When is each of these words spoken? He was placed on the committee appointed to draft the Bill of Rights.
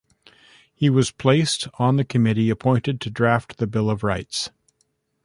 He 0.73 0.89
was 0.89 1.11
placed 1.11 1.67
on 1.77 1.97
the 1.97 2.03
committee 2.03 2.49
appointed 2.49 2.99
to 3.01 3.11
draft 3.11 3.57
the 3.57 3.67
Bill 3.67 3.87
of 3.87 4.03
Rights. 4.03 4.49